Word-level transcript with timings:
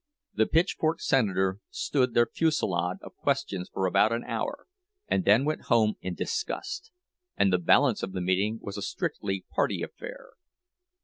The 0.33 0.47
"pitchfork 0.47 0.99
senator" 0.99 1.59
stood 1.69 2.15
their 2.15 2.25
fusillade 2.25 2.97
of 3.03 3.15
questions 3.17 3.69
for 3.71 3.85
about 3.85 4.11
an 4.11 4.23
hour, 4.23 4.65
and 5.07 5.23
then 5.25 5.45
went 5.45 5.65
home 5.65 5.93
in 6.01 6.15
disgust, 6.15 6.91
and 7.37 7.53
the 7.53 7.59
balance 7.59 8.01
of 8.01 8.13
the 8.13 8.19
meeting 8.21 8.57
was 8.63 8.77
a 8.77 8.81
strictly 8.81 9.45
party 9.53 9.83
affair. 9.83 10.31